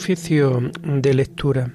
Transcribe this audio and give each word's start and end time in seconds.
Oficio 0.00 0.62
de 0.82 1.12
lectura. 1.12 1.70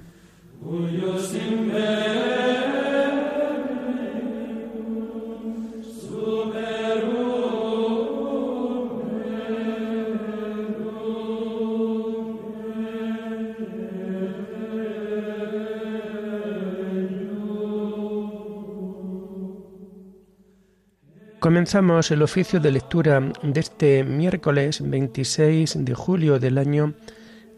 Comenzamos 21.39 22.09
el 22.09 22.23
oficio 22.23 22.59
de 22.59 22.71
lectura 22.71 23.19
de 23.43 23.59
este 23.59 24.03
miércoles 24.03 24.81
26 24.81 25.85
de 25.85 25.93
julio 25.93 26.39
del 26.39 26.57
año 26.57 26.95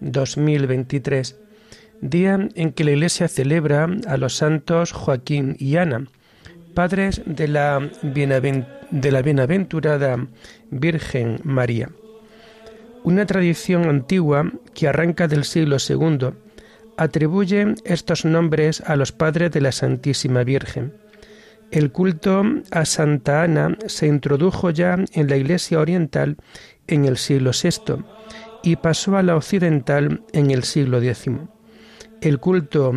2023, 0.02 1.40
día 2.02 2.50
en 2.56 2.72
que 2.72 2.84
la 2.84 2.92
Iglesia 2.92 3.28
celebra 3.28 3.88
a 4.08 4.18
los 4.18 4.36
santos 4.36 4.92
Joaquín 4.92 5.56
y 5.60 5.78
Ana, 5.78 6.08
padres 6.74 7.22
de 7.26 7.48
la, 7.48 7.90
de 8.02 9.12
la 9.12 9.22
bienaventurada 9.22 10.28
Virgen 10.70 11.40
María. 11.44 11.90
Una 13.04 13.26
tradición 13.26 13.88
antigua 13.88 14.52
que 14.74 14.88
arranca 14.88 15.28
del 15.28 15.44
siglo 15.44 15.78
II 15.88 16.30
atribuye 16.98 17.76
estos 17.86 18.26
nombres 18.26 18.82
a 18.82 18.96
los 18.96 19.12
padres 19.12 19.52
de 19.52 19.62
la 19.62 19.72
Santísima 19.72 20.44
Virgen 20.44 20.94
el 21.72 21.92
culto 21.92 22.44
a 22.72 22.86
Santa 22.86 23.44
Ana 23.44 23.78
se 23.88 24.08
introdujo 24.08 24.70
ya 24.70 24.98
en 25.12 25.30
la 25.30 25.36
Iglesia 25.36 25.80
Oriental 25.80 26.38
en 26.88 27.04
el 27.04 27.18
siglo 27.18 27.52
VI 27.52 28.06
y 28.64 28.76
pasó 28.78 29.18
a 29.18 29.24
la 29.24 29.36
occidental 29.36 30.24
en 30.34 30.52
el 30.52 30.64
siglo 30.64 31.02
X. 31.02 31.30
El 32.22 32.40
culto 32.40 32.94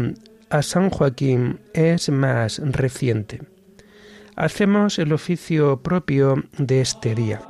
a 0.49 0.63
San 0.63 0.91
Joaquín 0.91 1.61
es 1.75 2.09
más 2.09 2.61
reciente. 2.65 3.43
Hacemos 4.37 4.99
el 4.99 5.13
oficio 5.13 5.83
propio 5.83 6.43
de 6.59 6.81
este 6.81 7.15
día. 7.15 7.43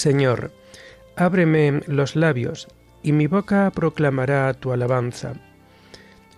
Señor, 0.00 0.50
ábreme 1.14 1.82
los 1.86 2.16
labios, 2.16 2.68
y 3.02 3.12
mi 3.12 3.26
boca 3.26 3.70
proclamará 3.70 4.54
tu 4.54 4.72
alabanza. 4.72 5.34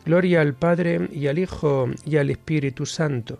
Gloria 0.05 0.41
al 0.41 0.55
Padre 0.55 1.08
y 1.12 1.28
al 1.28 1.38
Hijo 1.38 1.88
y 2.05 2.16
al 2.16 2.30
Espíritu 2.30 2.86
Santo, 2.86 3.38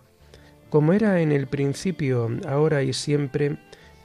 como 0.71 0.93
era 0.93 1.21
en 1.23 1.33
el 1.33 1.49
principio, 1.49 2.31
ahora 2.47 2.85
y 2.85 2.93
siempre, 2.93 3.57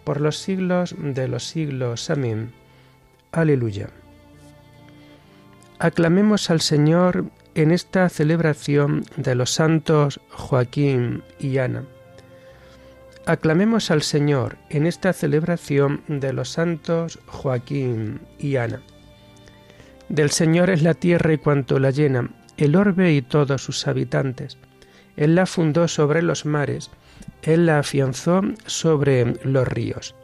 por 0.06 0.20
los 0.20 0.40
siglos 0.40 0.95
de 0.98 1.28
los 1.28 1.44
siglos. 1.44 2.10
Amén. 2.10 2.52
Aleluya. 3.32 3.92
Aclamemos 5.78 6.50
al 6.50 6.62
Señor 6.62 7.26
en 7.54 7.70
esta 7.70 8.10
celebración 8.10 9.05
de 9.17 9.36
los 9.36 9.52
santos 9.52 10.20
Joaquín 10.32 11.22
y 11.39 11.60
Ana. 11.60 11.84
Aclamemos 13.27 13.92
al 13.92 14.04
Señor 14.04 14.55
en 14.70 14.86
esta 14.86 15.11
celebración 15.11 16.02
de 16.08 16.32
los 16.32 16.48
santos 16.48 17.20
Joaquín 17.26 18.21
y 18.39 18.55
Ana. 18.55 18.82
Del 20.08 20.32
Señor 20.32 20.70
es 20.70 20.82
la 20.82 20.93
tierra 20.93 21.33
y 21.33 21.37
cuanto 21.37 21.77
la 21.77 21.92
llena, 21.92 22.30
el 22.55 22.77
orbe 22.77 23.11
y 23.11 23.21
todos 23.21 23.61
sus 23.61 23.86
habitantes. 23.86 24.58
Él 25.17 25.36
la 25.36 25.45
fundó 25.45 25.89
sobre 25.89 26.21
los 26.21 26.45
mares, 26.45 26.89
Él 27.42 27.66
la 27.66 27.80
afianzó 27.80 28.43
sobre 28.66 29.33
los 29.43 29.67
ríos. 29.67 30.16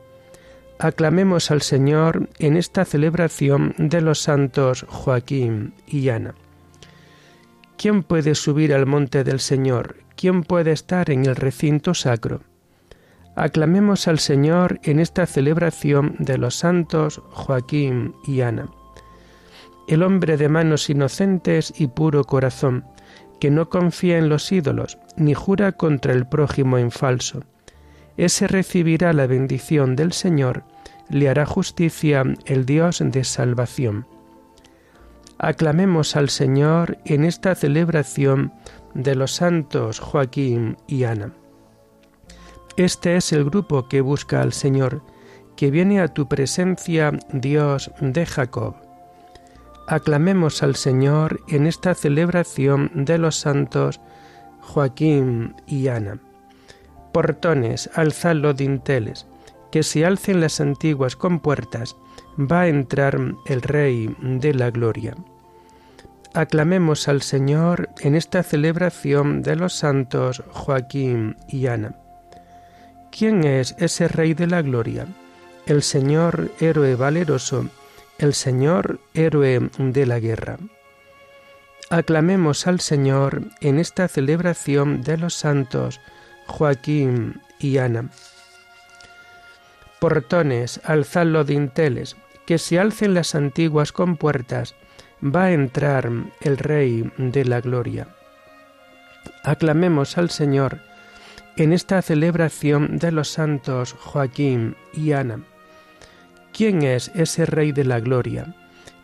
Aclamemos 0.80 1.52
al 1.52 1.62
Señor 1.62 2.30
en 2.40 2.56
esta 2.56 2.86
celebración 2.86 3.75
de 3.78 4.00
los 4.00 4.19
santos 4.19 4.86
Joaquín 4.88 5.74
y 5.88 6.08
Ana. 6.08 6.36
¿Quién 7.75 8.02
puede 8.02 8.34
subir 8.34 8.74
al 8.74 8.86
monte 8.86 9.25
del 9.25 9.42
Señor? 9.42 9.97
¿Quién 10.16 10.44
puede 10.44 10.72
estar 10.72 11.09
en 11.09 11.25
el 11.25 11.36
recinto 11.36 11.94
sacro? 11.94 12.53
Aclamemos 13.36 14.08
al 14.08 14.20
Señor 14.20 14.80
en 14.84 15.00
esta 15.00 15.26
celebración 15.26 16.16
de 16.20 16.38
los 16.38 16.56
santos 16.56 17.22
Joaquín 17.32 18.14
y 18.28 18.42
Ana. 18.42 18.70
El 19.88 20.04
hombre 20.04 20.38
de 20.38 20.50
manos 20.50 20.90
inocentes 20.90 21.74
y 21.76 21.88
puro 21.88 22.26
corazón, 22.26 22.86
que 23.40 23.50
no 23.50 23.70
confía 23.70 24.20
en 24.20 24.30
los 24.30 24.52
ídolos, 24.52 25.00
ni 25.18 25.34
jura 25.34 25.72
contra 25.72 26.14
el 26.14 26.28
prójimo 26.28 26.78
en 26.78 26.92
falso. 26.92 27.44
Ese 28.18 28.48
recibirá 28.48 29.14
la 29.14 29.26
bendición 29.26 29.96
del 29.96 30.14
Señor, 30.14 30.64
le 31.10 31.28
hará 31.28 31.46
justicia 31.48 32.24
el 32.46 32.66
Dios 32.66 33.02
de 33.04 33.24
salvación. 33.24 34.06
Aclamemos 35.40 36.16
al 36.16 36.30
Señor 36.30 37.00
en 37.04 37.26
esta 37.26 37.56
celebración 37.56 38.54
de 38.94 39.16
los 39.16 39.32
santos 39.32 40.00
Joaquín 40.00 40.78
y 40.88 41.04
Ana. 41.04 41.34
Este 42.76 43.18
es 43.18 43.32
el 43.32 43.46
grupo 43.46 43.88
que 43.88 44.02
busca 44.02 44.42
al 44.42 44.52
Señor, 44.52 45.04
que 45.56 45.70
viene 45.70 46.02
a 46.02 46.08
tu 46.08 46.28
presencia, 46.28 47.12
Dios 47.32 47.92
de 48.02 48.26
Jacob. 48.26 48.74
Aclamemos 49.88 50.64
al 50.64 50.76
Señor 50.76 51.42
en 51.50 51.68
esta 51.68 51.94
celebración 51.94 52.90
de 53.06 53.20
los 53.20 53.36
santos 53.36 54.02
Joaquín 54.62 55.56
y 55.68 55.88
Ana. 55.88 56.18
Portones, 57.12 57.92
alzad 57.94 58.38
los 58.38 58.56
dinteles, 58.56 59.28
que 59.72 59.84
se 59.84 60.04
alcen 60.04 60.42
las 60.42 60.60
antiguas 60.60 61.16
compuertas, 61.16 61.96
va 62.40 62.62
a 62.62 62.68
entrar 62.70 63.20
el 63.46 63.62
Rey 63.62 64.16
de 64.20 64.52
la 64.56 64.72
Gloria. 64.72 65.16
Aclamemos 66.34 67.08
al 67.08 67.22
Señor 67.22 67.90
en 68.00 68.16
esta 68.16 68.42
celebración 68.42 69.44
de 69.44 69.58
los 69.58 69.74
santos 69.74 70.42
Joaquín 70.52 71.36
y 71.48 71.68
Ana. 71.68 72.03
¿Quién 73.16 73.44
es 73.44 73.75
ese 73.78 74.07
Rey 74.07 74.34
de 74.34 74.47
la 74.47 74.63
Gloria? 74.63 75.06
El 75.68 75.84
Señor 75.84 76.50
héroe 76.59 76.96
valeroso, 76.96 77.69
el 78.18 78.34
Señor 78.34 79.00
héroe 79.13 79.69
de 79.78 80.06
la 80.07 80.19
guerra. 80.19 80.57
Aclamemos 81.91 82.66
al 82.66 82.79
Señor 82.79 83.44
en 83.62 83.78
esta 83.78 84.07
celebración 84.07 85.03
de 85.03 85.18
los 85.18 85.35
santos 85.35 86.01
Joaquín 86.47 87.40
y 87.59 87.78
Ana. 87.78 88.09
Portones, 90.00 90.81
alzad 90.84 91.28
los 91.28 91.45
dinteles, 91.45 92.16
que 92.47 92.57
se 92.57 92.80
alcen 92.80 93.13
las 93.13 93.35
antiguas 93.35 93.91
compuertas, 93.91 94.74
va 95.24 95.44
a 95.44 95.51
entrar 95.51 96.09
el 96.41 96.57
Rey 96.57 97.12
de 97.18 97.45
la 97.45 97.62
Gloria. 97.62 98.07
Aclamemos 99.44 100.18
al 100.18 100.31
Señor 100.31 100.80
en 101.56 101.72
esta 101.72 102.02
celebración 102.02 102.97
de 102.97 103.12
los 103.12 103.30
santos 103.30 103.94
Joaquín 103.94 104.75
y 104.94 105.12
Ana. 105.12 105.39
¿Quién 106.51 106.83
es 106.83 107.12
ese 107.13 107.45
Rey 107.45 107.72
de 107.72 107.83
la 107.83 108.00
Gloria? 108.00 108.56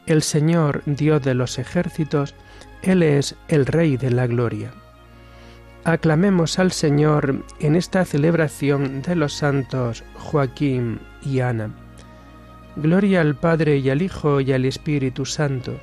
El 0.08 0.24
Señor, 0.24 0.82
Dios 0.86 1.22
de 1.22 1.36
los 1.36 1.60
ejércitos, 1.60 2.34
Él 2.82 3.04
es 3.04 3.36
el 3.48 3.66
Rey 3.66 3.98
de 3.98 4.10
la 4.10 4.26
Gloria. 4.26 4.72
Aclamemos 5.84 6.60
al 6.60 6.72
Señor 6.72 7.46
en 7.60 7.76
esta 7.76 8.04
celebración 8.04 9.02
de 9.04 9.16
los 9.16 9.34
santos 9.34 10.04
Joaquín 10.16 11.00
y 11.24 11.40
Ana. 11.40 11.70
Gloria 12.76 13.22
al 13.22 13.36
Padre 13.36 13.78
y 13.78 13.90
al 13.90 14.02
Hijo 14.02 14.42
y 14.42 14.54
al 14.54 14.66
Espíritu 14.66 15.26
Santo, 15.26 15.80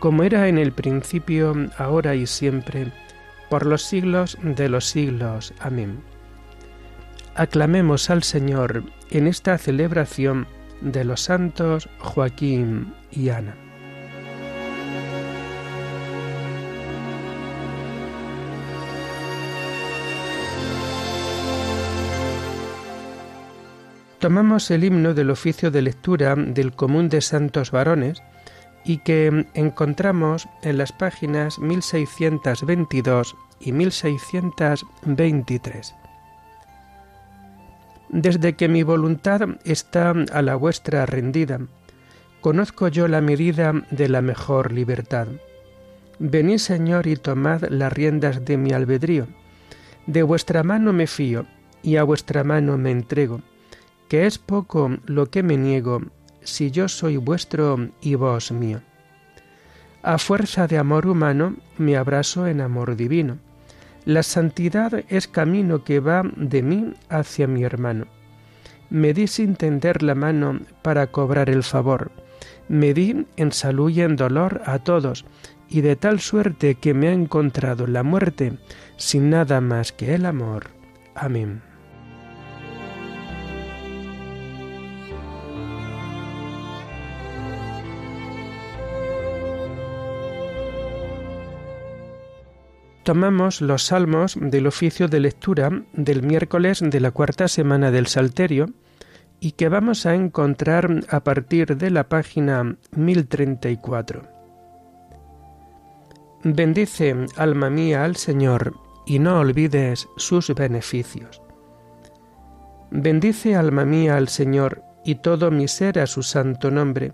como 0.00 0.22
era 0.24 0.48
en 0.48 0.58
el 0.58 0.72
principio, 0.72 1.54
ahora 1.78 2.14
y 2.14 2.26
siempre, 2.26 2.92
por 3.54 3.66
los 3.66 3.82
siglos 3.82 4.36
de 4.42 4.68
los 4.68 4.84
siglos. 4.84 5.54
Amén. 5.60 6.00
Aclamemos 7.36 8.10
al 8.10 8.24
Señor 8.24 8.82
en 9.10 9.28
esta 9.28 9.56
celebración 9.58 10.48
de 10.80 11.04
los 11.04 11.20
santos 11.20 11.88
Joaquín 12.00 12.92
y 13.12 13.28
Ana. 13.28 13.54
Tomamos 24.18 24.68
el 24.72 24.82
himno 24.82 25.14
del 25.14 25.30
oficio 25.30 25.70
de 25.70 25.82
lectura 25.82 26.34
del 26.34 26.72
común 26.72 27.08
de 27.08 27.20
santos 27.20 27.70
varones, 27.70 28.20
y 28.84 28.98
que 28.98 29.46
encontramos 29.54 30.48
en 30.62 30.78
las 30.78 30.92
páginas 30.92 31.58
1622 31.58 33.36
y 33.60 33.72
1623. 33.72 35.94
Desde 38.10 38.52
que 38.52 38.68
mi 38.68 38.82
voluntad 38.82 39.40
está 39.64 40.14
a 40.32 40.42
la 40.42 40.56
vuestra 40.56 41.06
rendida, 41.06 41.60
conozco 42.40 42.88
yo 42.88 43.08
la 43.08 43.20
medida 43.20 43.72
de 43.90 44.08
la 44.08 44.22
mejor 44.22 44.72
libertad. 44.72 45.28
Venid, 46.18 46.58
Señor, 46.58 47.06
y 47.06 47.16
tomad 47.16 47.62
las 47.70 47.92
riendas 47.92 48.44
de 48.44 48.56
mi 48.56 48.72
albedrío. 48.72 49.26
De 50.06 50.22
vuestra 50.22 50.62
mano 50.62 50.92
me 50.92 51.06
fío, 51.06 51.46
y 51.82 51.96
a 51.96 52.04
vuestra 52.04 52.44
mano 52.44 52.78
me 52.78 52.90
entrego, 52.90 53.40
que 54.08 54.26
es 54.26 54.38
poco 54.38 54.90
lo 55.06 55.26
que 55.26 55.42
me 55.42 55.56
niego, 55.56 56.02
si 56.44 56.70
yo 56.70 56.88
soy 56.88 57.16
vuestro 57.16 57.88
y 58.00 58.14
vos 58.14 58.52
mío. 58.52 58.80
A 60.02 60.18
fuerza 60.18 60.66
de 60.66 60.78
amor 60.78 61.06
humano 61.06 61.56
me 61.78 61.96
abrazo 61.96 62.46
en 62.46 62.60
amor 62.60 62.94
divino. 62.94 63.38
La 64.04 64.22
santidad 64.22 65.02
es 65.08 65.28
camino 65.28 65.82
que 65.82 65.98
va 65.98 66.22
de 66.36 66.62
mí 66.62 66.92
hacia 67.08 67.46
mi 67.46 67.64
hermano. 67.64 68.06
Me 68.90 69.14
di 69.14 69.26
sin 69.26 69.56
tender 69.56 70.02
la 70.02 70.14
mano 70.14 70.60
para 70.82 71.06
cobrar 71.06 71.48
el 71.48 71.62
favor. 71.62 72.12
Me 72.68 72.92
di 72.92 73.26
en 73.36 73.52
salud 73.52 73.90
y 73.90 74.02
en 74.02 74.16
dolor 74.16 74.60
a 74.66 74.78
todos, 74.78 75.24
y 75.68 75.80
de 75.80 75.96
tal 75.96 76.20
suerte 76.20 76.74
que 76.74 76.92
me 76.92 77.08
ha 77.08 77.12
encontrado 77.12 77.86
la 77.86 78.02
muerte 78.02 78.58
sin 78.96 79.30
nada 79.30 79.60
más 79.60 79.92
que 79.92 80.14
el 80.14 80.26
amor. 80.26 80.66
Amén. 81.14 81.73
Tomamos 93.04 93.60
los 93.60 93.84
salmos 93.84 94.36
del 94.40 94.66
oficio 94.66 95.08
de 95.08 95.20
lectura 95.20 95.82
del 95.92 96.22
miércoles 96.22 96.80
de 96.82 97.00
la 97.00 97.10
cuarta 97.10 97.48
semana 97.48 97.90
del 97.90 98.06
Salterio 98.06 98.70
y 99.40 99.52
que 99.52 99.68
vamos 99.68 100.06
a 100.06 100.14
encontrar 100.14 101.04
a 101.10 101.22
partir 101.22 101.76
de 101.76 101.90
la 101.90 102.08
página 102.08 102.76
1034. 102.96 104.22
Bendice, 106.42 107.14
alma 107.36 107.70
mía, 107.70 108.04
al 108.04 108.16
Señor, 108.16 108.74
y 109.06 109.18
no 109.18 109.38
olvides 109.38 110.08
sus 110.16 110.54
beneficios. 110.54 111.42
Bendice, 112.90 113.54
alma 113.54 113.84
mía, 113.84 114.16
al 114.16 114.28
Señor, 114.28 114.82
y 115.04 115.16
todo 115.16 115.50
mi 115.50 115.68
ser 115.68 115.98
a 115.98 116.06
su 116.06 116.22
santo 116.22 116.70
nombre. 116.70 117.12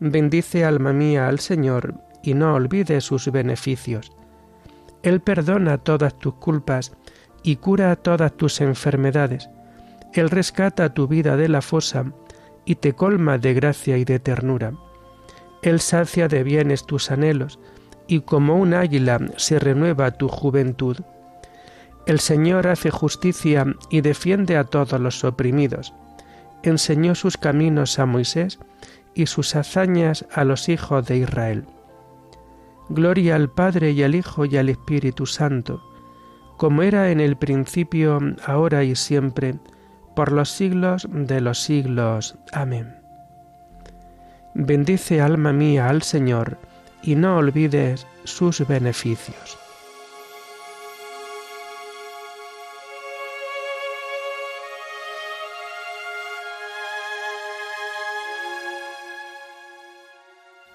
Bendice, 0.00 0.64
alma 0.64 0.92
mía, 0.92 1.28
al 1.28 1.38
Señor, 1.38 1.94
y 2.22 2.32
no 2.34 2.54
olvides 2.54 3.04
sus 3.04 3.30
beneficios 3.30 4.17
él 5.02 5.20
perdona 5.20 5.78
todas 5.78 6.18
tus 6.18 6.34
culpas 6.34 6.92
y 7.42 7.56
cura 7.56 7.94
todas 7.96 8.36
tus 8.36 8.60
enfermedades. 8.60 9.48
Él 10.12 10.30
rescata 10.30 10.94
tu 10.94 11.06
vida 11.06 11.36
de 11.36 11.48
la 11.48 11.62
fosa 11.62 12.12
y 12.64 12.76
te 12.76 12.94
colma 12.94 13.38
de 13.38 13.54
gracia 13.54 13.96
y 13.96 14.04
de 14.04 14.18
ternura. 14.18 14.72
Él 15.62 15.80
sacia 15.80 16.28
de 16.28 16.42
bienes 16.42 16.84
tus 16.84 17.10
anhelos 17.10 17.58
y 18.06 18.20
como 18.20 18.56
un 18.56 18.74
águila 18.74 19.20
se 19.36 19.58
renueva 19.58 20.10
tu 20.12 20.28
juventud. 20.28 20.96
El 22.06 22.20
Señor 22.20 22.66
hace 22.66 22.90
justicia 22.90 23.66
y 23.90 24.00
defiende 24.00 24.56
a 24.56 24.64
todos 24.64 24.98
los 24.98 25.24
oprimidos. 25.24 25.94
Enseñó 26.62 27.14
sus 27.14 27.36
caminos 27.36 27.98
a 27.98 28.06
Moisés 28.06 28.58
y 29.14 29.26
sus 29.26 29.54
hazañas 29.54 30.24
a 30.32 30.44
los 30.44 30.68
hijos 30.68 31.06
de 31.06 31.18
Israel. 31.18 31.66
Gloria 32.88 33.36
al 33.36 33.50
Padre 33.50 33.92
y 33.92 34.02
al 34.02 34.14
Hijo 34.14 34.44
y 34.44 34.56
al 34.56 34.68
Espíritu 34.68 35.26
Santo, 35.26 35.82
como 36.56 36.82
era 36.82 37.10
en 37.10 37.20
el 37.20 37.36
principio, 37.36 38.18
ahora 38.44 38.82
y 38.84 38.96
siempre, 38.96 39.58
por 40.16 40.32
los 40.32 40.50
siglos 40.50 41.06
de 41.10 41.40
los 41.40 41.62
siglos. 41.62 42.36
Amén. 42.52 42.96
Bendice 44.54 45.20
alma 45.20 45.52
mía 45.52 45.88
al 45.88 46.02
Señor, 46.02 46.58
y 47.02 47.14
no 47.14 47.36
olvides 47.36 48.06
sus 48.24 48.66
beneficios. 48.66 49.67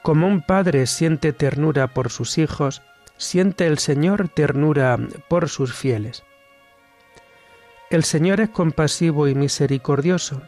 Como 0.03 0.27
un 0.27 0.41
padre 0.41 0.85
siente 0.85 1.31
ternura 1.31 1.87
por 1.87 2.11
sus 2.11 2.37
hijos, 2.37 2.81
siente 3.15 3.67
el 3.67 3.79
Señor 3.79 4.27
ternura 4.27 4.99
por 5.29 5.47
sus 5.47 5.73
fieles. 5.73 6.23
El 7.89 8.03
Señor 8.03 8.41
es 8.41 8.49
compasivo 8.49 9.29
y 9.29 9.33
misericordioso, 9.35 10.41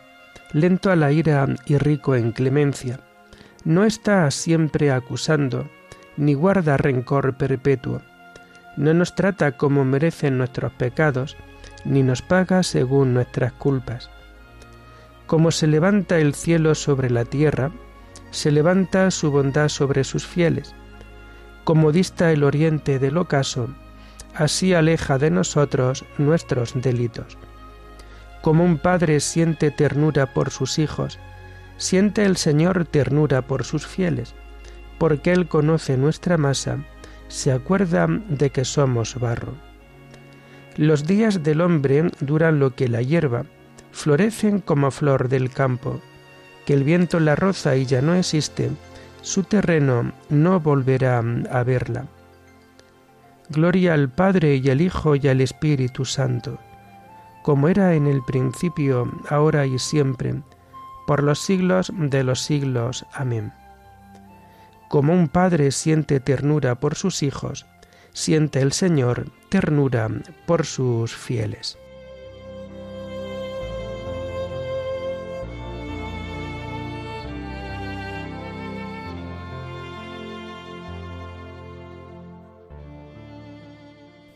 lento 0.52 0.92
a 0.92 0.98
la 0.98 1.14
ira 1.14 1.48
y 1.66 1.78
rico 1.78 2.16
en 2.16 2.34
clemencia. 2.34 3.00
No 3.64 3.86
está 3.86 4.30
siempre 4.30 4.92
acusando, 4.92 5.70
ni 6.18 6.34
guarda 6.34 6.76
rencor 6.76 7.38
perpetuo. 7.38 8.02
No 8.76 8.94
nos 8.94 9.16
trata 9.16 9.54
como 9.54 9.86
merecen 9.86 10.38
nuestros 10.38 10.74
pecados, 10.74 11.38
ni 11.86 12.04
nos 12.04 12.22
paga 12.22 12.62
según 12.62 13.14
nuestras 13.14 13.54
culpas. 13.54 14.10
Como 15.28 15.52
se 15.52 15.68
levanta 15.68 16.18
el 16.18 16.36
cielo 16.36 16.76
sobre 16.76 17.10
la 17.10 17.24
tierra, 17.24 17.72
se 18.36 18.52
levanta 18.52 19.10
su 19.12 19.32
bondad 19.32 19.70
sobre 19.70 20.04
sus 20.04 20.28
fieles. 20.28 20.76
Como 21.64 21.94
dista 21.94 22.34
el 22.34 22.44
oriente 22.44 23.00
del 23.00 23.18
ocaso, 23.18 23.70
así 24.36 24.74
aleja 24.74 25.18
de 25.18 25.32
nosotros 25.32 26.04
nuestros 26.18 26.74
delitos. 26.76 27.38
Como 28.42 28.66
un 28.66 28.78
padre 28.78 29.22
siente 29.22 29.72
ternura 29.72 30.34
por 30.34 30.50
sus 30.50 30.80
hijos, 30.80 31.18
siente 31.78 32.26
el 32.26 32.36
Señor 32.36 32.86
ternura 32.86 33.42
por 33.48 33.64
sus 33.64 33.88
fieles, 33.88 34.36
porque 35.00 35.32
Él 35.32 35.48
conoce 35.48 35.96
nuestra 35.96 36.38
masa, 36.38 36.80
se 37.30 37.54
acuerda 37.54 38.06
de 38.10 38.50
que 38.50 38.66
somos 38.66 39.18
barro. 39.18 39.54
Los 40.76 41.08
días 41.08 41.42
del 41.42 41.62
hombre 41.62 42.12
duran 42.20 42.60
lo 42.60 42.76
que 42.76 42.90
la 42.90 43.02
hierba, 43.02 43.46
florecen 43.94 44.60
como 44.60 44.92
flor 44.92 45.30
del 45.30 45.50
campo 45.50 46.02
que 46.66 46.74
el 46.74 46.84
viento 46.84 47.20
la 47.20 47.36
roza 47.36 47.76
y 47.76 47.86
ya 47.86 48.02
no 48.02 48.16
existe, 48.16 48.72
su 49.22 49.44
terreno 49.44 50.12
no 50.30 50.60
volverá 50.60 51.24
a 51.52 51.64
verla. 51.64 52.06
Gloria 53.50 53.94
al 53.94 54.10
Padre 54.10 54.56
y 54.56 54.70
al 54.70 54.82
Hijo 54.82 55.16
y 55.16 55.28
al 55.28 55.42
Espíritu 55.42 56.06
Santo, 56.06 56.60
como 57.44 57.68
era 57.68 57.94
en 57.94 58.08
el 58.08 58.24
principio, 58.24 59.12
ahora 59.30 59.68
y 59.68 59.78
siempre, 59.78 60.42
por 61.06 61.22
los 61.22 61.40
siglos 61.40 61.92
de 61.96 62.24
los 62.24 62.42
siglos. 62.42 63.06
Amén. 63.14 63.54
Como 64.90 65.14
un 65.14 65.28
padre 65.28 65.72
siente 65.72 66.20
ternura 66.20 66.76
por 66.76 66.96
sus 66.96 67.22
hijos, 67.22 67.66
siente 68.14 68.62
el 68.62 68.72
Señor 68.72 69.32
ternura 69.50 70.08
por 70.48 70.66
sus 70.66 71.16
fieles. 71.16 71.78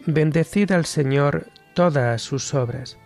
Bendecid 0.06 0.72
al 0.72 0.86
Señor 0.86 1.48
todas 1.74 2.22
sus 2.22 2.54
obras. 2.54 2.98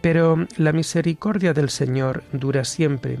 Pero 0.00 0.46
la 0.56 0.72
misericordia 0.72 1.52
del 1.52 1.68
Señor 1.68 2.24
dura 2.32 2.64
siempre, 2.64 3.20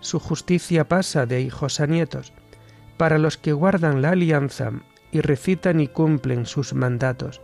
su 0.00 0.18
justicia 0.18 0.88
pasa 0.88 1.26
de 1.26 1.42
hijos 1.42 1.78
a 1.78 1.86
nietos, 1.86 2.32
para 2.96 3.18
los 3.18 3.36
que 3.36 3.52
guardan 3.52 4.00
la 4.00 4.10
alianza 4.10 4.72
y 5.12 5.20
recitan 5.20 5.78
y 5.80 5.88
cumplen 5.88 6.46
sus 6.46 6.72
mandatos. 6.72 7.42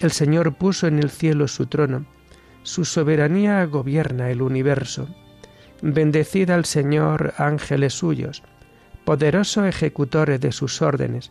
El 0.00 0.12
Señor 0.12 0.56
puso 0.56 0.86
en 0.86 0.98
el 0.98 1.10
cielo 1.10 1.46
su 1.46 1.66
trono, 1.66 2.06
su 2.62 2.84
soberanía 2.84 3.64
gobierna 3.66 4.30
el 4.30 4.40
universo. 4.40 5.08
Bendecid 5.82 6.50
al 6.50 6.64
Señor 6.64 7.34
ángeles 7.36 7.92
suyos, 7.92 8.42
poderosos 9.04 9.66
ejecutores 9.66 10.40
de 10.40 10.52
sus 10.52 10.80
órdenes, 10.82 11.30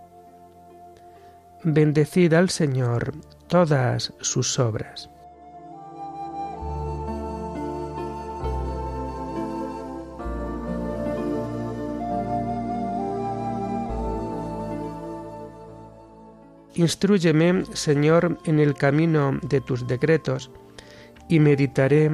Bendecid 1.63 2.33
al 2.33 2.49
Señor 2.49 3.13
todas 3.47 4.13
sus 4.19 4.57
obras. 4.57 5.11
Instruyeme, 16.73 17.65
Señor, 17.73 18.39
en 18.45 18.59
el 18.59 18.73
camino 18.73 19.37
de 19.43 19.61
tus 19.61 19.85
decretos, 19.85 20.49
y 21.27 21.39
meditaré 21.39 22.09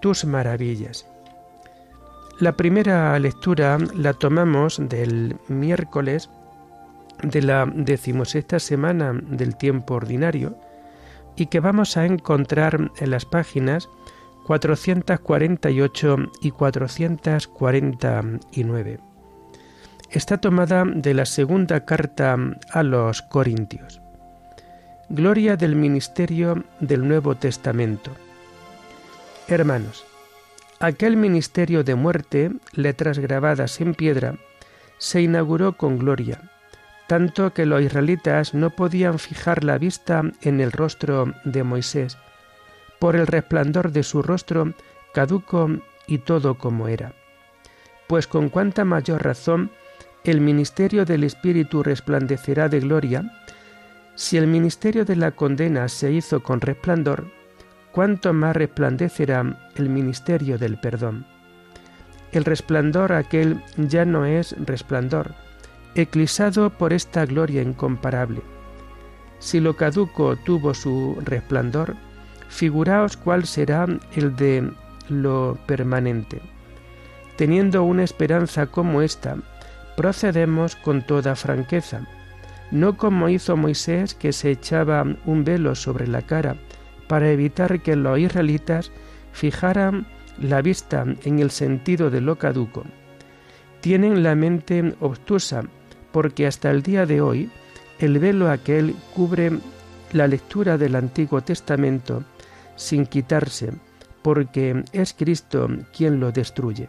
tus 0.00 0.24
maravillas. 0.24 1.06
La 2.40 2.56
primera 2.56 3.18
lectura 3.18 3.76
la 3.94 4.14
tomamos 4.14 4.80
del 4.88 5.36
miércoles 5.48 6.30
de 7.22 7.42
la 7.42 7.66
decimosexta 7.66 8.58
semana 8.58 9.12
del 9.12 9.56
tiempo 9.56 9.94
ordinario 9.94 10.58
y 11.36 11.46
que 11.46 11.60
vamos 11.60 11.96
a 11.96 12.04
encontrar 12.04 12.90
en 12.98 13.10
las 13.10 13.24
páginas 13.24 13.88
448 14.46 16.16
y 16.40 16.50
449. 16.50 18.98
Está 20.10 20.38
tomada 20.38 20.84
de 20.84 21.14
la 21.14 21.24
segunda 21.24 21.86
carta 21.86 22.36
a 22.72 22.82
los 22.82 23.22
Corintios. 23.22 24.02
Gloria 25.08 25.56
del 25.56 25.76
ministerio 25.76 26.64
del 26.80 27.06
Nuevo 27.06 27.36
Testamento. 27.36 28.10
Hermanos, 29.48 30.04
aquel 30.80 31.16
ministerio 31.16 31.84
de 31.84 31.94
muerte, 31.94 32.50
letras 32.72 33.18
grabadas 33.18 33.80
en 33.80 33.94
piedra, 33.94 34.34
se 34.98 35.22
inauguró 35.22 35.76
con 35.76 35.98
gloria, 35.98 36.50
tanto 37.12 37.52
que 37.52 37.66
los 37.66 37.82
israelitas 37.82 38.54
no 38.54 38.70
podían 38.70 39.18
fijar 39.18 39.64
la 39.64 39.76
vista 39.76 40.22
en 40.40 40.62
el 40.62 40.72
rostro 40.72 41.34
de 41.44 41.62
Moisés, 41.62 42.16
por 42.98 43.16
el 43.16 43.26
resplandor 43.26 43.92
de 43.92 44.02
su 44.02 44.22
rostro 44.22 44.72
caduco 45.12 45.68
y 46.06 46.16
todo 46.16 46.56
como 46.56 46.88
era. 46.88 47.12
Pues 48.06 48.26
con 48.26 48.48
cuánta 48.48 48.86
mayor 48.86 49.22
razón 49.22 49.70
el 50.24 50.40
ministerio 50.40 51.04
del 51.04 51.24
Espíritu 51.24 51.82
resplandecerá 51.82 52.70
de 52.70 52.80
gloria, 52.80 53.30
si 54.14 54.38
el 54.38 54.46
ministerio 54.46 55.04
de 55.04 55.16
la 55.16 55.32
condena 55.32 55.90
se 55.90 56.12
hizo 56.12 56.42
con 56.42 56.62
resplandor, 56.62 57.30
cuánto 57.90 58.32
más 58.32 58.56
resplandecerá 58.56 59.70
el 59.76 59.90
ministerio 59.90 60.56
del 60.56 60.78
perdón. 60.78 61.26
El 62.32 62.46
resplandor 62.46 63.12
aquel 63.12 63.62
ya 63.76 64.06
no 64.06 64.24
es 64.24 64.56
resplandor, 64.64 65.34
eclipsado 65.94 66.70
por 66.70 66.92
esta 66.92 67.26
gloria 67.26 67.62
incomparable. 67.62 68.40
Si 69.38 69.60
lo 69.60 69.76
caduco 69.76 70.36
tuvo 70.36 70.72
su 70.74 71.18
resplandor, 71.24 71.96
figuraos 72.48 73.16
cuál 73.16 73.46
será 73.46 73.86
el 74.14 74.36
de 74.36 74.70
lo 75.08 75.58
permanente. 75.66 76.40
Teniendo 77.36 77.82
una 77.82 78.04
esperanza 78.04 78.66
como 78.66 79.02
esta, 79.02 79.36
procedemos 79.96 80.76
con 80.76 81.02
toda 81.02 81.34
franqueza, 81.34 82.06
no 82.70 82.96
como 82.96 83.28
hizo 83.28 83.56
Moisés 83.56 84.14
que 84.14 84.32
se 84.32 84.50
echaba 84.50 85.04
un 85.26 85.44
velo 85.44 85.74
sobre 85.74 86.06
la 86.06 86.22
cara 86.22 86.56
para 87.08 87.30
evitar 87.30 87.80
que 87.80 87.96
los 87.96 88.18
israelitas 88.18 88.90
fijaran 89.32 90.06
la 90.40 90.62
vista 90.62 91.04
en 91.24 91.38
el 91.38 91.50
sentido 91.50 92.10
de 92.10 92.20
lo 92.20 92.38
caduco. 92.38 92.84
Tienen 93.80 94.22
la 94.22 94.34
mente 94.34 94.94
obtusa 95.00 95.64
porque 96.12 96.46
hasta 96.46 96.70
el 96.70 96.82
día 96.82 97.06
de 97.06 97.20
hoy 97.20 97.50
el 97.98 98.18
velo 98.18 98.50
aquel 98.50 98.94
cubre 99.14 99.52
la 100.12 100.26
lectura 100.26 100.76
del 100.78 100.94
Antiguo 100.94 101.40
Testamento 101.40 102.24
sin 102.76 103.06
quitarse, 103.06 103.72
porque 104.22 104.84
es 104.92 105.14
Cristo 105.14 105.68
quien 105.96 106.20
lo 106.20 106.32
destruye. 106.32 106.88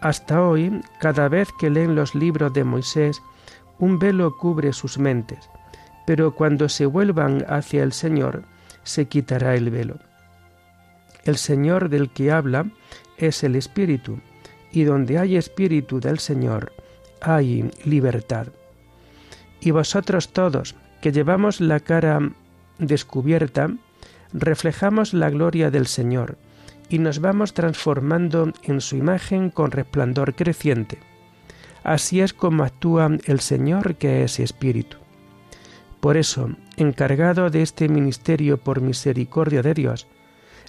Hasta 0.00 0.42
hoy, 0.42 0.82
cada 1.00 1.28
vez 1.28 1.48
que 1.58 1.70
leen 1.70 1.94
los 1.94 2.14
libros 2.14 2.52
de 2.52 2.64
Moisés, 2.64 3.22
un 3.78 3.98
velo 3.98 4.36
cubre 4.36 4.72
sus 4.72 4.98
mentes, 4.98 5.48
pero 6.06 6.34
cuando 6.34 6.68
se 6.68 6.86
vuelvan 6.86 7.44
hacia 7.48 7.82
el 7.82 7.92
Señor, 7.92 8.42
se 8.82 9.06
quitará 9.06 9.54
el 9.54 9.70
velo. 9.70 9.98
El 11.24 11.36
Señor 11.36 11.88
del 11.88 12.10
que 12.10 12.30
habla 12.30 12.66
es 13.16 13.42
el 13.44 13.56
Espíritu, 13.56 14.18
y 14.70 14.84
donde 14.84 15.18
hay 15.18 15.36
Espíritu 15.36 16.00
del 16.00 16.18
Señor, 16.18 16.72
hay 17.24 17.70
libertad. 17.84 18.48
Y 19.60 19.70
vosotros 19.70 20.32
todos, 20.32 20.74
que 21.00 21.12
llevamos 21.12 21.60
la 21.60 21.80
cara 21.80 22.20
descubierta, 22.78 23.70
reflejamos 24.32 25.14
la 25.14 25.30
gloria 25.30 25.70
del 25.70 25.86
Señor 25.86 26.36
y 26.88 26.98
nos 26.98 27.20
vamos 27.20 27.54
transformando 27.54 28.52
en 28.62 28.80
su 28.80 28.96
imagen 28.96 29.50
con 29.50 29.70
resplandor 29.70 30.34
creciente. 30.34 30.98
Así 31.82 32.20
es 32.20 32.34
como 32.34 32.62
actúa 32.62 33.10
el 33.24 33.40
Señor 33.40 33.96
que 33.96 34.24
es 34.24 34.38
Espíritu. 34.38 34.98
Por 36.00 36.18
eso, 36.18 36.50
encargado 36.76 37.48
de 37.48 37.62
este 37.62 37.88
ministerio 37.88 38.58
por 38.58 38.82
misericordia 38.82 39.62
de 39.62 39.72
Dios, 39.72 40.06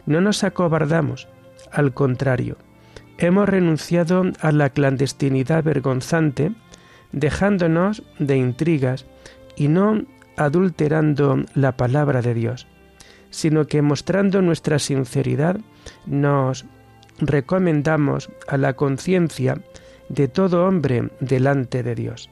no 0.06 0.22
nos 0.22 0.46
acobardamos, 0.46 1.28
al 1.72 1.94
contrario, 1.94 2.58
hemos 3.18 3.48
renunciado 3.48 4.24
a 4.42 4.52
la 4.52 4.70
clandestinidad 4.70 5.64
vergonzante, 5.64 6.52
dejándonos 7.12 8.04
de 8.20 8.38
intrigas 8.38 9.06
y 9.56 9.68
no 9.68 10.04
adulterando 10.38 11.44
la 11.54 11.78
palabra 11.78 12.22
de 12.22 12.34
Dios 12.34 12.68
sino 13.36 13.68
que 13.68 13.82
mostrando 13.82 14.42
nuestra 14.42 14.80
sinceridad 14.80 15.60
nos 16.06 16.66
recomendamos 17.18 18.30
a 18.48 18.56
la 18.56 18.78
conciencia 18.78 19.62
de 20.08 20.30
todo 20.30 20.66
hombre 20.66 21.12
delante 21.20 21.84
de 21.84 21.96
Dios. 21.96 22.30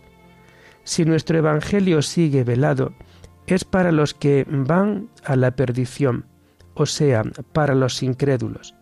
Si 0.85 1.03
nuestro 1.03 1.37
Evangelio 1.37 2.01
sigue 2.01 2.45
velado, 2.45 2.93
es 3.47 3.65
para 3.65 3.91
los 3.91 4.13
que 4.13 4.45
van 4.47 5.09
a 5.25 5.35
la 5.35 5.51
perdición, 5.51 6.25
o 6.73 6.85
sea, 6.85 7.23
para 7.51 7.75
los 7.75 8.01
incrédulos. 8.01 8.73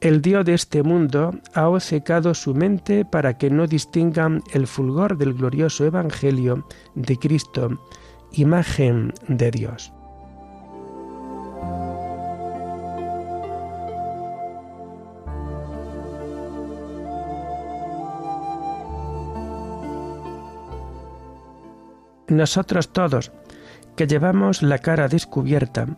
El 0.00 0.22
Dios 0.22 0.46
de 0.46 0.54
este 0.54 0.82
mundo 0.82 1.32
ha 1.52 1.68
obcecado 1.68 2.32
su 2.32 2.54
mente 2.54 3.04
para 3.04 3.36
que 3.36 3.50
no 3.50 3.66
distingan 3.66 4.42
el 4.54 4.66
fulgor 4.66 5.18
del 5.18 5.34
glorioso 5.34 5.84
Evangelio 5.84 6.66
de 6.94 7.18
Cristo, 7.18 7.78
imagen 8.32 9.12
de 9.28 9.50
Dios. 9.50 9.92
Nosotros 22.28 22.90
todos, 22.90 23.32
que 23.96 24.06
llevamos 24.06 24.62
la 24.62 24.78
cara 24.78 25.08
descubierta, 25.08 25.88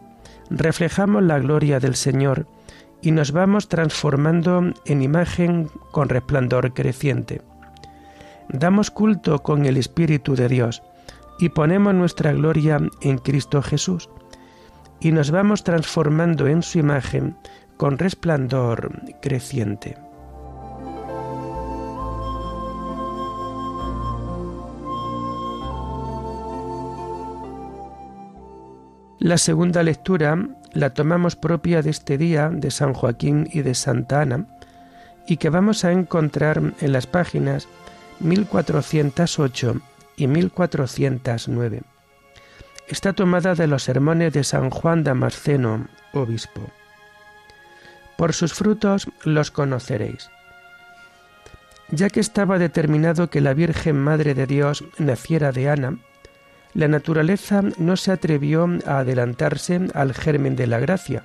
reflejamos 0.50 1.22
la 1.22 1.38
gloria 1.38 1.78
del 1.78 1.94
Señor 1.94 2.48
y 3.02 3.10
nos 3.10 3.32
vamos 3.32 3.68
transformando 3.68 4.72
en 4.84 5.02
imagen 5.02 5.68
con 5.90 6.08
resplandor 6.08 6.72
creciente. 6.72 7.42
Damos 8.48 8.90
culto 8.90 9.40
con 9.40 9.66
el 9.66 9.76
Espíritu 9.76 10.36
de 10.36 10.48
Dios 10.48 10.82
y 11.38 11.48
ponemos 11.48 11.94
nuestra 11.94 12.32
gloria 12.32 12.78
en 13.00 13.18
Cristo 13.18 13.60
Jesús 13.60 14.08
y 15.00 15.10
nos 15.10 15.32
vamos 15.32 15.64
transformando 15.64 16.46
en 16.46 16.62
su 16.62 16.78
imagen 16.78 17.36
con 17.76 17.98
resplandor 17.98 18.92
creciente. 19.20 19.96
La 29.18 29.38
segunda 29.38 29.82
lectura 29.82 30.36
la 30.72 30.90
tomamos 30.90 31.36
propia 31.36 31.82
de 31.82 31.90
este 31.90 32.18
día 32.18 32.48
de 32.48 32.70
San 32.70 32.94
Joaquín 32.94 33.48
y 33.52 33.62
de 33.62 33.74
Santa 33.74 34.22
Ana 34.22 34.46
y 35.26 35.36
que 35.36 35.50
vamos 35.50 35.84
a 35.84 35.92
encontrar 35.92 36.60
en 36.80 36.92
las 36.92 37.06
páginas 37.06 37.68
1408 38.20 39.80
y 40.16 40.26
1409. 40.26 41.82
Está 42.88 43.12
tomada 43.12 43.54
de 43.54 43.66
los 43.66 43.84
sermones 43.84 44.32
de 44.32 44.44
San 44.44 44.70
Juan 44.70 45.04
Damasceno, 45.04 45.88
obispo. 46.12 46.60
Por 48.16 48.32
sus 48.32 48.52
frutos 48.52 49.08
los 49.24 49.50
conoceréis. 49.50 50.30
Ya 51.90 52.08
que 52.08 52.20
estaba 52.20 52.58
determinado 52.58 53.28
que 53.30 53.40
la 53.40 53.54
Virgen 53.54 53.98
Madre 53.98 54.34
de 54.34 54.46
Dios 54.46 54.84
naciera 54.98 55.52
de 55.52 55.68
Ana, 55.68 55.98
la 56.74 56.88
naturaleza 56.88 57.62
no 57.78 57.96
se 57.96 58.12
atrevió 58.12 58.68
a 58.86 58.98
adelantarse 58.98 59.80
al 59.94 60.14
germen 60.14 60.56
de 60.56 60.66
la 60.66 60.78
gracia, 60.80 61.24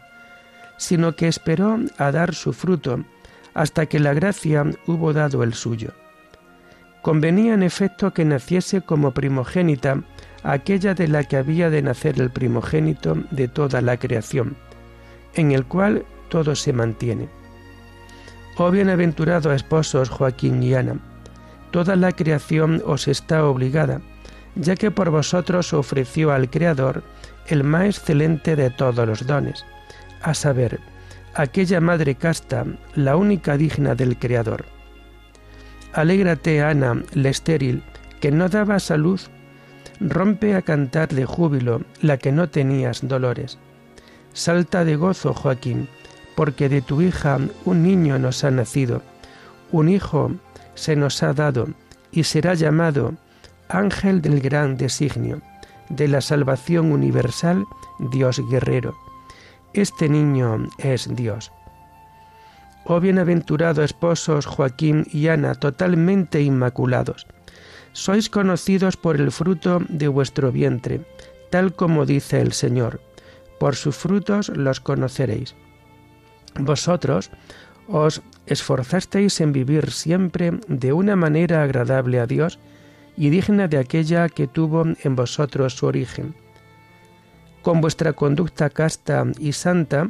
sino 0.77 1.16
que 1.16 1.27
esperó 1.27 1.80
a 1.98 2.12
dar 2.12 2.36
su 2.36 2.54
fruto 2.54 3.04
hasta 3.54 3.86
que 3.88 4.00
la 4.00 4.13
gracia 4.13 4.66
hubo 4.86 5.13
dado 5.13 5.44
el 5.44 5.54
suyo. 5.54 5.92
Convenía 7.01 7.54
en 7.54 7.63
efecto 7.63 8.13
que 8.13 8.25
naciese 8.25 8.82
como 8.82 9.13
primogénita 9.13 10.04
aquella 10.44 10.94
de 10.94 11.08
la 11.08 11.24
que 11.24 11.38
había 11.38 11.70
de 11.70 11.82
nacer 11.82 12.20
el 12.20 12.30
primogénito 12.30 13.16
de 13.32 13.48
toda 13.48 13.82
la 13.82 13.98
creación, 13.98 14.56
en 15.34 15.51
el 15.51 15.66
cual 15.66 16.06
todo 16.30 16.56
se 16.56 16.74
mantiene. 16.74 17.30
Oh 18.58 18.72
bienaventurados 18.72 19.56
esposos 19.56 20.10
Joaquín 20.10 20.62
y 20.62 20.74
Ana, 20.74 21.00
toda 21.72 21.96
la 21.96 22.12
creación 22.12 22.82
os 22.86 23.08
está 23.08 23.46
obligada, 23.46 24.01
ya 24.60 24.76
que 24.76 24.92
por 24.92 25.10
vosotros 25.10 25.74
ofreció 25.74 26.32
al 26.32 26.50
Creador 26.50 27.04
el 27.48 27.64
más 27.64 27.86
excelente 27.86 28.56
de 28.56 28.70
todos 28.70 29.08
los 29.08 29.26
dones, 29.26 29.66
a 30.22 30.34
saber, 30.34 30.80
aquella 31.34 31.80
madre 31.80 32.16
casta, 32.16 32.66
la 32.96 33.16
única 33.16 33.58
digna 33.58 33.96
del 33.96 34.18
Creador. 34.18 34.66
Alégrate, 35.94 36.62
Ana, 36.62 37.02
la 37.14 37.30
estéril, 37.30 37.84
que 38.20 38.32
no 38.32 38.50
daba 38.50 38.80
salud, 38.80 39.22
rompe 40.00 40.56
a 40.56 40.62
cantar 40.62 41.10
de 41.10 41.26
júbilo 41.26 41.82
la 42.02 42.18
que 42.18 42.32
no 42.32 42.50
tenías 42.50 43.08
dolores. 43.08 43.58
Salta 44.34 44.84
de 44.84 44.96
gozo, 44.96 45.34
Joaquín, 45.34 45.88
porque 46.36 46.70
de 46.70 46.82
tu 46.82 47.02
hija 47.02 47.40
un 47.66 47.84
niño 47.84 48.20
nos 48.20 48.44
ha 48.44 48.52
nacido, 48.52 49.02
un 49.72 49.90
hijo 49.90 50.32
se 50.76 50.96
nos 50.96 51.24
ha 51.24 51.34
dado, 51.34 51.68
y 52.12 52.24
será 52.24 52.54
llamado 52.54 53.14
Ángel 53.70 54.22
del 54.22 54.40
gran 54.40 54.78
designio, 54.78 55.42
de 55.90 56.08
la 56.08 56.22
salvación 56.22 56.92
universal, 56.92 57.66
Dios 58.00 58.42
guerrero. 58.50 58.96
Este 59.74 60.10
niño 60.10 60.68
es 60.78 61.14
Dios. 61.16 61.52
Oh 62.86 63.00
bienaventurado 63.00 63.84
esposos 63.84 64.46
Joaquín 64.46 65.06
y 65.12 65.28
Ana, 65.28 65.56
totalmente 65.56 66.42
inmaculados. 66.42 67.28
Sois 67.92 68.30
conocidos 68.30 68.96
por 68.96 69.20
el 69.20 69.32
fruto 69.32 69.82
de 69.90 70.08
vuestro 70.08 70.52
vientre, 70.52 71.02
tal 71.50 71.74
como 71.76 72.06
dice 72.06 72.40
el 72.40 72.54
Señor. 72.54 73.02
Por 73.60 73.76
sus 73.76 73.96
frutos 73.96 74.50
los 74.50 74.80
conoceréis. 74.80 75.56
Vosotros 76.60 77.32
os 77.88 78.22
esforzasteis 78.46 79.42
en 79.42 79.52
vivir 79.52 79.92
siempre 79.92 80.60
de 80.68 80.94
una 80.94 81.16
manera 81.16 81.64
agradable 81.64 82.20
a 82.20 82.26
Dios 82.26 82.60
y 83.18 83.30
digna 83.30 83.68
de 83.68 83.78
aquella 83.78 84.30
que 84.30 84.48
tuvo 84.48 84.86
en 85.04 85.16
vosotros 85.16 85.74
su 85.74 85.88
origen. 85.88 86.36
Con 87.64 87.82
vuestra 87.82 88.14
conducta 88.14 88.70
casta 88.70 89.26
y 89.40 89.52
santa, 89.52 90.10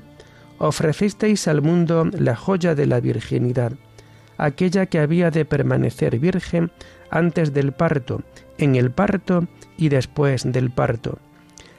ofrecisteis 0.59 1.47
al 1.47 1.61
mundo 1.61 2.05
la 2.11 2.35
joya 2.35 2.75
de 2.75 2.85
la 2.85 2.99
virginidad, 2.99 3.71
aquella 4.37 4.85
que 4.85 4.99
había 4.99 5.31
de 5.31 5.45
permanecer 5.45 6.19
virgen 6.19 6.71
antes 7.09 7.53
del 7.53 7.71
parto, 7.71 8.21
en 8.57 8.75
el 8.75 8.91
parto 8.91 9.47
y 9.77 9.89
después 9.89 10.51
del 10.51 10.69
parto, 10.69 11.19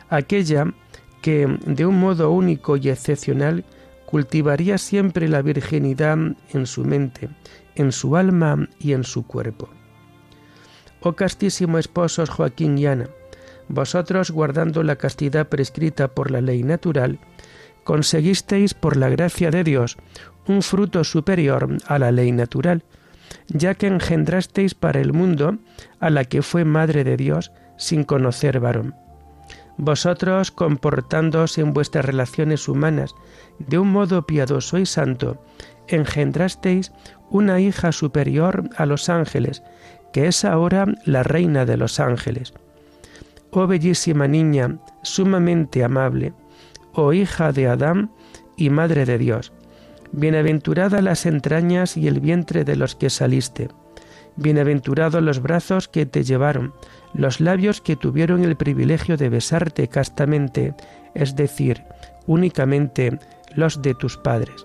aquella 0.08 0.72
que 1.20 1.46
de 1.66 1.84
un 1.84 2.00
modo 2.00 2.30
único 2.30 2.76
y 2.76 2.88
excepcional 2.88 3.64
cultivaría 4.06 4.78
siempre 4.78 5.28
la 5.28 5.42
virginidad 5.42 6.16
en 6.52 6.66
su 6.66 6.84
mente, 6.84 7.28
en 7.74 7.92
su 7.92 8.16
alma 8.16 8.68
y 8.78 8.94
en 8.94 9.04
su 9.04 9.26
cuerpo. 9.26 9.68
Castísimo 11.16 11.78
esposos 11.78 12.30
Joaquín 12.30 12.78
y 12.78 12.86
Ana, 12.86 13.08
vosotros 13.68 14.30
guardando 14.30 14.82
la 14.82 14.96
castidad 14.96 15.48
prescrita 15.48 16.08
por 16.08 16.30
la 16.30 16.40
ley 16.40 16.62
natural, 16.62 17.18
conseguisteis 17.84 18.74
por 18.74 18.96
la 18.96 19.08
gracia 19.08 19.50
de 19.50 19.64
Dios 19.64 19.96
un 20.46 20.62
fruto 20.62 21.04
superior 21.04 21.76
a 21.86 21.98
la 21.98 22.10
ley 22.10 22.32
natural, 22.32 22.82
ya 23.48 23.74
que 23.74 23.86
engendrasteis 23.86 24.74
para 24.74 25.00
el 25.00 25.12
mundo 25.12 25.58
a 26.00 26.10
la 26.10 26.24
que 26.24 26.42
fue 26.42 26.64
Madre 26.64 27.04
de 27.04 27.16
Dios 27.16 27.52
sin 27.76 28.04
conocer 28.04 28.60
varón. 28.60 28.94
Vosotros, 29.76 30.50
comportándoos 30.50 31.56
en 31.58 31.72
vuestras 31.72 32.04
relaciones 32.04 32.66
humanas 32.66 33.14
de 33.58 33.78
un 33.78 33.92
modo 33.92 34.26
piadoso 34.26 34.78
y 34.78 34.86
santo, 34.86 35.40
engendrasteis 35.86 36.92
una 37.30 37.60
hija 37.60 37.92
superior 37.92 38.68
a 38.76 38.86
los 38.86 39.08
ángeles, 39.08 39.62
que 40.12 40.26
es 40.26 40.44
ahora 40.44 40.86
la 41.04 41.22
reina 41.22 41.64
de 41.64 41.76
los 41.76 42.00
ángeles. 42.00 42.52
Oh 43.50 43.66
bellísima 43.66 44.28
niña, 44.28 44.78
sumamente 45.02 45.84
amable, 45.84 46.32
oh 46.92 47.12
hija 47.12 47.52
de 47.52 47.68
Adán 47.68 48.10
y 48.56 48.70
madre 48.70 49.04
de 49.04 49.18
Dios, 49.18 49.52
bienaventurada 50.12 51.00
las 51.00 51.26
entrañas 51.26 51.96
y 51.96 52.08
el 52.08 52.20
vientre 52.20 52.64
de 52.64 52.76
los 52.76 52.94
que 52.94 53.10
saliste, 53.10 53.68
bienaventurados 54.36 55.22
los 55.22 55.40
brazos 55.40 55.88
que 55.88 56.06
te 56.06 56.24
llevaron, 56.24 56.74
los 57.14 57.40
labios 57.40 57.80
que 57.80 57.96
tuvieron 57.96 58.44
el 58.44 58.56
privilegio 58.56 59.16
de 59.16 59.28
besarte 59.28 59.88
castamente, 59.88 60.74
es 61.14 61.36
decir, 61.36 61.84
únicamente 62.26 63.18
los 63.54 63.82
de 63.82 63.94
tus 63.94 64.16
padres, 64.16 64.64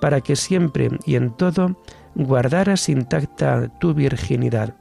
para 0.00 0.20
que 0.20 0.36
siempre 0.36 0.90
y 1.06 1.16
en 1.16 1.32
todo 1.36 1.76
guardaras 2.14 2.88
intacta 2.88 3.68
tu 3.78 3.94
virginidad. 3.94 4.74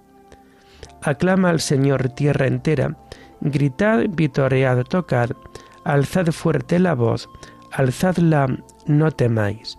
Aclama 1.02 1.50
al 1.50 1.60
Señor 1.60 2.10
tierra 2.10 2.48
entera, 2.48 2.98
gritad, 3.39 4.06
vitoread, 4.10 4.84
tocad, 4.84 5.32
alzad 5.84 6.28
fuerte 6.28 6.80
la 6.80 6.94
voz, 6.94 7.30
alzadla, 7.72 8.48
no 8.86 9.12
temáis. 9.12 9.78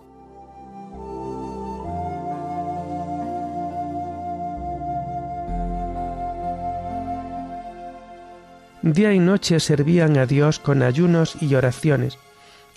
Día 8.83 9.13
y 9.13 9.21
noche 9.21 9.61
servían 9.61 10.19
a 10.19 10.27
Dios 10.27 10.59
con 10.59 10.83
ayunos 10.83 11.41
y 11.41 11.55
oraciones, 11.55 12.19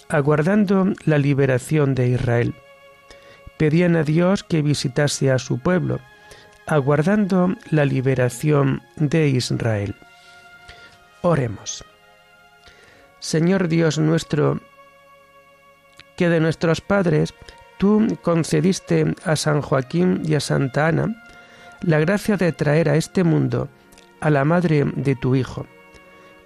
aguardando 0.07 0.93
la 1.05 1.17
liberación 1.17 1.95
de 1.95 2.09
Israel 2.09 2.53
pedían 3.57 3.95
a 3.95 4.03
Dios 4.03 4.43
que 4.43 4.61
visitase 4.61 5.31
a 5.31 5.39
su 5.39 5.59
pueblo, 5.59 5.99
aguardando 6.67 7.55
la 7.69 7.85
liberación 7.85 8.81
de 8.95 9.29
Israel. 9.29 9.95
Oremos. 11.21 11.83
Señor 13.19 13.67
Dios 13.67 13.97
nuestro, 13.97 14.61
que 16.15 16.29
de 16.29 16.39
nuestros 16.39 16.81
padres 16.81 17.33
tú 17.77 18.17
concediste 18.21 19.15
a 19.23 19.35
San 19.35 19.61
Joaquín 19.61 20.21
y 20.23 20.35
a 20.35 20.39
Santa 20.39 20.87
Ana 20.87 21.23
la 21.81 21.99
gracia 21.99 22.37
de 22.37 22.51
traer 22.51 22.89
a 22.89 22.95
este 22.95 23.23
mundo 23.23 23.69
a 24.21 24.29
la 24.29 24.45
madre 24.45 24.85
de 24.95 25.15
tu 25.15 25.35
Hijo. 25.35 25.65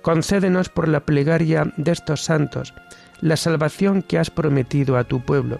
Concédenos 0.02 0.70
por 0.70 0.88
la 0.88 1.02
plegaria 1.02 1.72
de 1.78 1.92
estos 1.92 2.24
santos 2.24 2.74
la 3.22 3.36
salvación 3.36 4.02
que 4.02 4.18
has 4.18 4.30
prometido 4.30 4.98
a 4.98 5.04
tu 5.04 5.20
pueblo 5.22 5.60